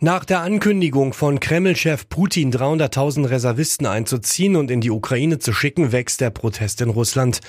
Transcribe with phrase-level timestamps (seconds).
[0.00, 5.90] Nach der Ankündigung von Kreml-Chef Putin 300.000 Reservisten einzuziehen und in die Ukraine zu schicken,
[5.90, 7.40] wächst der Protest in Russland.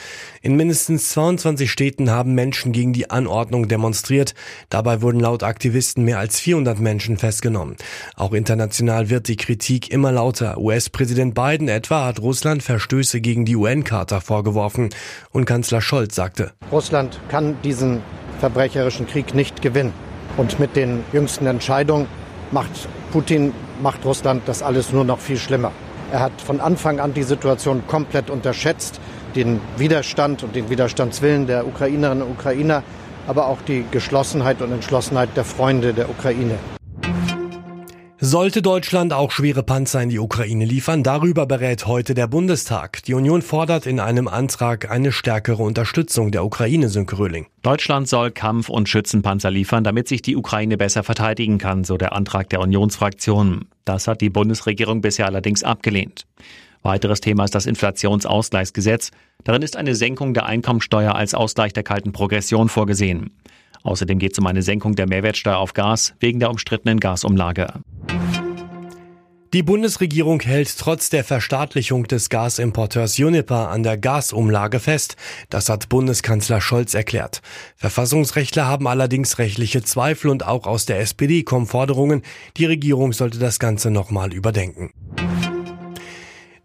[0.41, 4.34] In mindestens 22 Städten haben Menschen gegen die Anordnung demonstriert.
[4.70, 7.75] Dabei wurden laut Aktivisten mehr als 400 Menschen festgenommen.
[8.16, 10.57] Auch international wird die Kritik immer lauter.
[10.57, 14.89] US-Präsident Biden etwa hat Russland Verstöße gegen die UN-Charta vorgeworfen.
[15.30, 18.02] Und Kanzler Scholz sagte, Russland kann diesen
[18.39, 19.94] verbrecherischen Krieg nicht gewinnen.
[20.36, 22.08] Und mit den jüngsten Entscheidungen
[22.52, 25.71] macht Putin, macht Russland das alles nur noch viel schlimmer.
[26.12, 28.99] Er hat von Anfang an die Situation komplett unterschätzt,
[29.35, 32.84] den Widerstand und den Widerstandswillen der Ukrainerinnen und Ukrainer,
[33.27, 36.58] aber auch die Geschlossenheit und Entschlossenheit der Freunde der Ukraine.
[38.22, 43.02] Sollte Deutschland auch schwere Panzer in die Ukraine liefern, darüber berät heute der Bundestag.
[43.04, 47.45] Die Union fordert in einem Antrag eine stärkere Unterstützung der Ukraine, Sönke.
[47.61, 52.11] Deutschland soll Kampf- und Schützenpanzer liefern, damit sich die Ukraine besser verteidigen kann, so der
[52.11, 53.70] Antrag der Unionsfraktion.
[53.86, 56.28] Das hat die Bundesregierung bisher allerdings abgelehnt.
[56.83, 59.11] Weiteres Thema ist das Inflationsausgleichsgesetz.
[59.45, 63.31] Darin ist eine Senkung der Einkommensteuer als Ausgleich der kalten Progression vorgesehen.
[63.83, 67.76] Außerdem geht es um eine Senkung der Mehrwertsteuer auf Gas wegen der umstrittenen Gasumlage.
[69.52, 75.16] Die Bundesregierung hält trotz der Verstaatlichung des Gasimporteurs Uniper an der Gasumlage fest.
[75.50, 77.42] Das hat Bundeskanzler Scholz erklärt.
[77.75, 82.22] Verfassungsrechtler haben allerdings rechtliche Zweifel und auch aus der SPD kommen Forderungen,
[82.58, 84.92] die Regierung sollte das Ganze nochmal überdenken.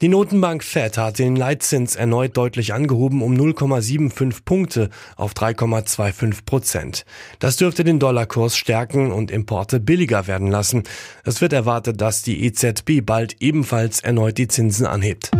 [0.05, 7.06] Die Notenbank Fed hat den Leitzins erneut deutlich angehoben um 0,75 Punkte auf 3,25 Prozent.
[7.38, 10.83] Das dürfte den Dollarkurs stärken und Importe billiger werden lassen.
[11.24, 15.30] Es wird erwartet, dass die EZB bald ebenfalls erneut die Zinsen anhebt.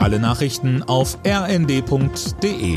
[0.00, 2.76] Alle Nachrichten auf rnd.de